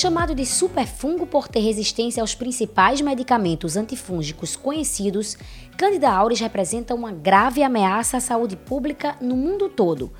Chamado 0.00 0.32
de 0.32 0.46
superfungo 0.46 1.26
por 1.26 1.48
ter 1.48 1.58
resistência 1.58 2.20
aos 2.20 2.32
principais 2.32 3.00
medicamentos 3.00 3.76
antifúngicos 3.76 4.54
conhecidos, 4.54 5.36
Candida 5.76 6.08
auris 6.08 6.38
representa 6.38 6.94
uma 6.94 7.10
grave 7.10 7.64
ameaça 7.64 8.18
à 8.18 8.20
saúde 8.20 8.54
pública 8.54 9.16
no 9.20 9.34
mundo 9.34 9.68
todo. 9.68 10.12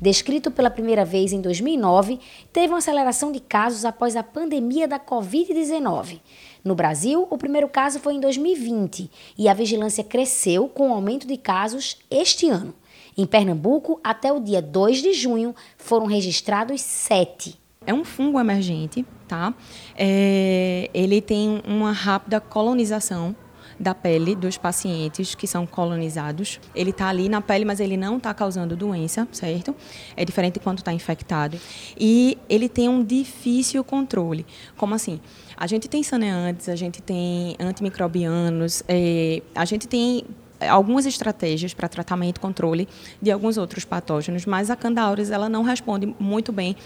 Descrito 0.00 0.50
pela 0.50 0.68
primeira 0.68 1.04
vez 1.04 1.32
em 1.32 1.40
2009, 1.40 2.18
teve 2.52 2.72
uma 2.72 2.78
aceleração 2.78 3.30
de 3.30 3.38
casos 3.38 3.84
após 3.84 4.16
a 4.16 4.24
pandemia 4.24 4.88
da 4.88 4.98
Covid-19. 4.98 6.20
No 6.64 6.74
Brasil, 6.74 7.24
o 7.30 7.38
primeiro 7.38 7.68
caso 7.68 8.00
foi 8.00 8.14
em 8.14 8.20
2020 8.20 9.08
e 9.38 9.48
a 9.48 9.54
vigilância 9.54 10.02
cresceu 10.02 10.66
com 10.68 10.90
o 10.90 10.92
aumento 10.92 11.28
de 11.28 11.36
casos 11.36 11.98
este 12.10 12.48
ano. 12.48 12.74
Em 13.16 13.24
Pernambuco, 13.24 14.00
até 14.02 14.32
o 14.32 14.40
dia 14.40 14.60
2 14.60 15.00
de 15.00 15.12
junho, 15.12 15.54
foram 15.76 16.06
registrados 16.06 16.80
sete. 16.80 17.60
É 17.86 17.94
um 17.94 18.04
fungo 18.04 18.38
emergente, 18.38 19.06
tá? 19.30 19.54
É, 19.96 20.90
ele 20.92 21.20
tem 21.20 21.62
uma 21.64 21.92
rápida 21.92 22.40
colonização 22.40 23.36
da 23.78 23.94
pele 23.94 24.34
dos 24.34 24.58
pacientes 24.58 25.36
que 25.36 25.46
são 25.46 25.64
colonizados. 25.64 26.60
Ele 26.74 26.90
está 26.90 27.08
ali 27.08 27.28
na 27.28 27.40
pele, 27.40 27.64
mas 27.64 27.78
ele 27.78 27.96
não 27.96 28.16
está 28.16 28.34
causando 28.34 28.76
doença, 28.76 29.26
certo? 29.30 29.74
É 30.16 30.24
diferente 30.24 30.58
quando 30.58 30.78
está 30.78 30.92
infectado. 30.92 31.58
E 31.96 32.36
ele 32.48 32.68
tem 32.68 32.88
um 32.88 33.04
difícil 33.04 33.84
controle. 33.84 34.44
Como 34.76 34.96
assim? 34.96 35.20
A 35.56 35.68
gente 35.68 35.88
tem 35.88 36.02
saneantes, 36.02 36.68
a 36.68 36.74
gente 36.74 37.00
tem 37.00 37.56
antimicrobianos, 37.60 38.82
é, 38.88 39.42
a 39.54 39.64
gente 39.64 39.86
tem 39.86 40.24
algumas 40.68 41.06
estratégias 41.06 41.72
para 41.72 41.88
tratamento 41.88 42.38
e 42.38 42.40
controle 42.40 42.88
de 43.22 43.30
alguns 43.30 43.56
outros 43.56 43.84
patógenos, 43.84 44.44
mas 44.44 44.70
a 44.70 44.76
Candauris 44.76 45.30
ela 45.30 45.48
não 45.48 45.62
responde 45.62 46.14
muito 46.18 46.52
bem 46.52 46.76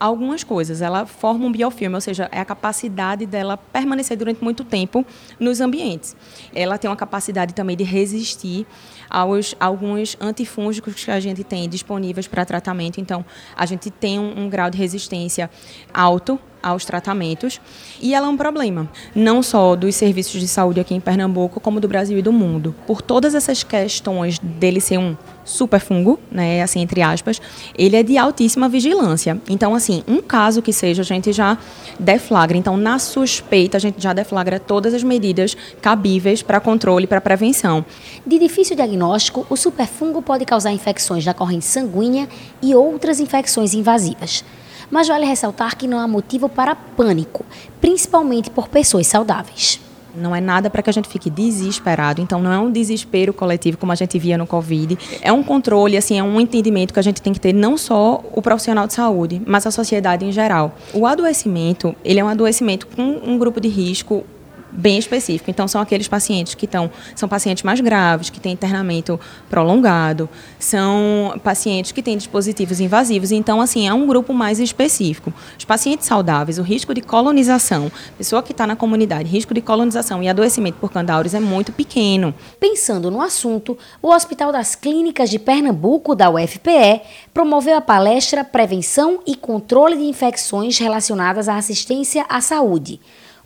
algumas 0.00 0.42
coisas. 0.42 0.80
Ela 0.80 1.04
forma 1.04 1.44
um 1.44 1.52
biofilme, 1.52 1.94
ou 1.94 2.00
seja, 2.00 2.28
é 2.32 2.40
a 2.40 2.44
capacidade 2.44 3.26
dela 3.26 3.58
permanecer 3.58 4.16
durante 4.16 4.42
muito 4.42 4.64
tempo 4.64 5.04
nos 5.38 5.60
ambientes. 5.60 6.16
Ela 6.54 6.78
tem 6.78 6.90
uma 6.90 6.96
capacidade 6.96 7.52
também 7.52 7.76
de 7.76 7.84
resistir 7.84 8.66
aos 9.10 9.54
alguns 9.60 10.16
antifúngicos 10.20 11.04
que 11.04 11.10
a 11.10 11.20
gente 11.20 11.44
tem 11.44 11.68
disponíveis 11.68 12.26
para 12.26 12.44
tratamento. 12.46 13.00
Então, 13.00 13.24
a 13.54 13.66
gente 13.66 13.90
tem 13.90 14.18
um, 14.18 14.44
um 14.44 14.48
grau 14.48 14.70
de 14.70 14.78
resistência 14.78 15.50
alto 15.92 16.40
aos 16.62 16.84
tratamentos. 16.84 17.60
E 18.00 18.14
ela 18.14 18.26
é 18.26 18.30
um 18.30 18.36
problema, 18.36 18.88
não 19.14 19.42
só 19.42 19.74
dos 19.74 19.94
serviços 19.94 20.40
de 20.40 20.48
saúde 20.48 20.80
aqui 20.80 20.94
em 20.94 21.00
Pernambuco, 21.00 21.60
como 21.60 21.80
do 21.80 21.88
Brasil 21.88 22.18
e 22.18 22.22
do 22.22 22.32
mundo. 22.32 22.74
Por 22.86 23.02
todas 23.02 23.34
essas 23.34 23.62
questões 23.62 24.38
dele 24.38 24.80
ser 24.80 24.98
um 24.98 25.16
superfungo, 25.44 26.18
né, 26.30 26.62
assim 26.62 26.80
entre 26.80 27.02
aspas, 27.02 27.40
ele 27.76 27.96
é 27.96 28.02
de 28.02 28.16
altíssima 28.16 28.68
vigilância. 28.68 29.40
Então, 29.48 29.74
assim, 29.74 29.89
um 30.06 30.20
caso 30.20 30.62
que 30.62 30.72
seja, 30.72 31.02
a 31.02 31.04
gente 31.04 31.32
já 31.32 31.58
deflagra. 31.98 32.56
Então, 32.56 32.76
na 32.76 32.98
suspeita, 32.98 33.76
a 33.76 33.80
gente 33.80 34.00
já 34.00 34.12
deflagra 34.12 34.58
todas 34.58 34.94
as 34.94 35.02
medidas 35.02 35.56
cabíveis 35.80 36.42
para 36.42 36.60
controle 36.60 37.06
para 37.06 37.20
prevenção. 37.20 37.84
De 38.26 38.38
difícil 38.38 38.76
diagnóstico, 38.76 39.46
o 39.50 39.56
superfungo 39.56 40.22
pode 40.22 40.44
causar 40.44 40.72
infecções 40.72 41.24
na 41.24 41.34
corrente 41.34 41.64
sanguínea 41.64 42.28
e 42.62 42.74
outras 42.74 43.20
infecções 43.20 43.74
invasivas 43.74 44.44
mas 44.90 45.06
vale 45.06 45.24
ressaltar 45.24 45.76
que 45.76 45.86
não 45.86 46.00
há 46.00 46.08
motivo 46.08 46.48
para 46.48 46.74
pânico, 46.74 47.44
principalmente 47.80 48.50
por 48.50 48.66
pessoas 48.66 49.06
saudáveis. 49.06 49.80
Não 50.14 50.34
é 50.34 50.40
nada 50.40 50.68
para 50.70 50.82
que 50.82 50.90
a 50.90 50.92
gente 50.92 51.08
fique 51.08 51.30
desesperado. 51.30 52.20
Então, 52.20 52.42
não 52.42 52.52
é 52.52 52.58
um 52.58 52.70
desespero 52.70 53.32
coletivo 53.32 53.76
como 53.78 53.92
a 53.92 53.94
gente 53.94 54.18
via 54.18 54.36
no 54.36 54.46
Covid. 54.46 54.98
É 55.20 55.32
um 55.32 55.42
controle, 55.42 55.96
assim, 55.96 56.18
é 56.18 56.22
um 56.22 56.40
entendimento 56.40 56.92
que 56.92 57.00
a 57.00 57.02
gente 57.02 57.20
tem 57.22 57.32
que 57.32 57.40
ter 57.40 57.52
não 57.52 57.76
só 57.76 58.22
o 58.32 58.42
profissional 58.42 58.86
de 58.86 58.94
saúde, 58.94 59.40
mas 59.46 59.66
a 59.66 59.70
sociedade 59.70 60.24
em 60.24 60.32
geral. 60.32 60.74
O 60.92 61.06
adoecimento, 61.06 61.94
ele 62.04 62.20
é 62.20 62.24
um 62.24 62.28
adoecimento 62.28 62.86
com 62.86 63.20
um 63.24 63.38
grupo 63.38 63.60
de 63.60 63.68
risco 63.68 64.24
bem 64.72 64.98
específico. 64.98 65.50
Então, 65.50 65.66
são 65.66 65.80
aqueles 65.80 66.08
pacientes 66.08 66.54
que 66.54 66.64
estão, 66.64 66.90
são 67.14 67.28
pacientes 67.28 67.62
mais 67.62 67.80
graves, 67.80 68.30
que 68.30 68.40
têm 68.40 68.52
internamento 68.52 69.18
prolongado, 69.48 70.28
são 70.58 71.38
pacientes 71.42 71.92
que 71.92 72.02
têm 72.02 72.16
dispositivos 72.16 72.80
invasivos. 72.80 73.32
Então, 73.32 73.60
assim, 73.60 73.86
é 73.86 73.94
um 73.94 74.06
grupo 74.06 74.32
mais 74.32 74.58
específico. 74.58 75.32
Os 75.58 75.64
pacientes 75.64 76.06
saudáveis, 76.06 76.58
o 76.58 76.62
risco 76.62 76.94
de 76.94 77.00
colonização, 77.00 77.90
pessoa 78.16 78.42
que 78.42 78.52
está 78.52 78.66
na 78.66 78.76
comunidade, 78.76 79.28
risco 79.28 79.54
de 79.54 79.60
colonização 79.60 80.22
e 80.22 80.28
adoecimento 80.28 80.78
por 80.78 80.90
candauros 80.90 81.34
é 81.34 81.40
muito 81.40 81.72
pequeno. 81.72 82.34
Pensando 82.58 83.10
no 83.10 83.20
assunto, 83.20 83.76
o 84.02 84.08
Hospital 84.08 84.52
das 84.52 84.74
Clínicas 84.74 85.30
de 85.30 85.38
Pernambuco, 85.38 86.14
da 86.14 86.30
UFPE, 86.30 87.02
promoveu 87.32 87.76
a 87.76 87.80
palestra 87.80 88.44
Prevenção 88.44 89.20
e 89.26 89.36
Controle 89.36 89.96
de 89.96 90.04
Infecções 90.04 90.78
Relacionadas 90.78 91.48
à 91.48 91.56
Assistência 91.56 92.24
à 92.28 92.40
Saúde 92.40 93.00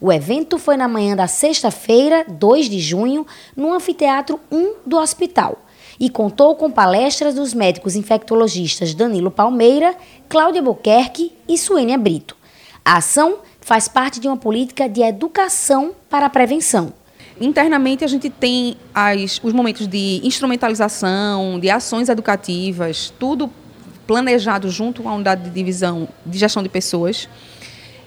o 0.05 0.13
evento 0.13 0.59
foi 0.59 0.77
na 0.77 0.87
manhã 0.87 1.17
da 1.17 1.27
sexta-feira, 1.27 2.27
2 2.29 2.69
de 2.69 2.79
junho, 2.79 3.27
no 3.57 3.73
Anfiteatro 3.73 4.39
1 4.53 4.75
do 4.85 4.99
hospital 4.99 5.65
e 5.99 6.11
contou 6.11 6.55
com 6.57 6.71
palestras 6.71 7.37
dos 7.37 7.55
médicos 7.55 7.97
infectologistas 7.97 8.93
Danilo 8.93 9.31
Palmeira, 9.31 9.97
Cláudia 10.29 10.61
Buquerque 10.61 11.33
e 11.49 11.57
Suênia 11.57 11.97
Brito. 11.97 12.37
A 12.85 12.99
ação 12.99 13.39
faz 13.63 13.89
parte 13.89 14.21
de 14.21 14.29
uma 14.29 14.37
política 14.37 14.87
de 14.87 15.01
educação 15.01 15.95
para 16.11 16.27
a 16.27 16.29
prevenção. 16.29 16.93
Internamente, 17.41 18.05
a 18.05 18.07
gente 18.07 18.29
tem 18.29 18.77
as, 18.95 19.41
os 19.43 19.55
momentos 19.55 19.87
de 19.87 20.21
instrumentalização, 20.23 21.59
de 21.59 21.71
ações 21.71 22.11
educativas, 22.11 23.11
tudo 23.19 23.51
planejado 24.07 24.69
junto 24.69 25.09
à 25.09 25.15
unidade 25.15 25.45
de 25.45 25.51
divisão 25.51 26.07
de 26.27 26.39
gestão 26.39 26.63
de 26.63 26.69
pessoas. 26.69 27.27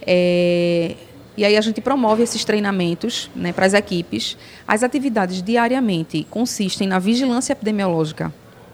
É, 0.05 0.95
e 1.37 1.45
aí 1.45 1.55
a 1.55 1.61
gente 1.61 1.79
promove 1.79 2.23
esses 2.23 2.43
treinamentos 2.43 3.29
né, 3.35 3.53
para 3.53 3.67
as 3.67 3.73
equipes. 3.73 4.35
As 4.67 4.81
atividades 4.81 5.43
diariamente 5.43 6.25
consistem 6.31 6.87
na 6.87 6.97
vigilância 6.97 7.53
epidemiológica 7.53 8.33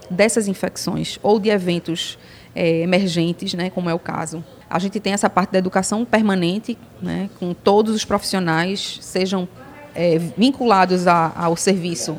dessas 0.09 0.47
infecções 0.47 1.19
ou 1.22 1.40
de 1.40 1.50
eventos 1.50 2.18
é, 2.56 2.79
emergentes, 2.79 3.53
né, 3.53 3.69
como 3.69 3.90
é 3.90 3.94
o 3.94 4.00
caso. 4.00 4.44
A 4.69 4.79
gente 4.79 5.00
tem 5.00 5.12
essa 5.12 5.29
parte 5.29 5.52
da 5.52 5.59
educação 5.59 6.06
permanente, 6.06 6.78
né, 7.02 7.29
com 7.38 7.53
todos 7.53 7.94
os 7.94 8.06
profissionais, 8.06 8.97
sejam 9.02 9.47
é, 9.94 10.18
vinculados 10.38 11.06
a, 11.06 11.34
ao 11.35 11.57
serviço, 11.57 12.18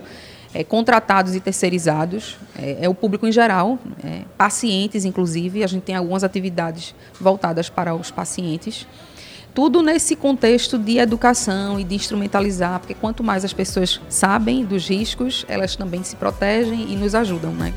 é, 0.52 0.62
contratados 0.62 1.34
e 1.34 1.40
terceirizados, 1.40 2.36
é, 2.56 2.88
o 2.88 2.94
público 2.94 3.26
em 3.26 3.32
geral, 3.32 3.78
é, 4.04 4.22
pacientes 4.36 5.04
inclusive, 5.04 5.64
a 5.64 5.66
gente 5.66 5.82
tem 5.82 5.96
algumas 5.96 6.22
atividades 6.22 6.94
voltadas 7.18 7.68
para 7.68 7.94
os 7.94 8.10
pacientes. 8.10 8.86
Tudo 9.54 9.82
nesse 9.82 10.16
contexto 10.16 10.76
de 10.76 10.98
educação 10.98 11.78
e 11.78 11.84
de 11.84 11.94
instrumentalizar, 11.94 12.80
porque 12.80 12.92
quanto 12.92 13.22
mais 13.22 13.44
as 13.44 13.52
pessoas 13.52 14.00
sabem 14.08 14.64
dos 14.64 14.88
riscos, 14.88 15.46
elas 15.48 15.76
também 15.76 16.02
se 16.02 16.16
protegem 16.16 16.92
e 16.92 16.96
nos 16.96 17.14
ajudam, 17.14 17.52
né? 17.52 17.72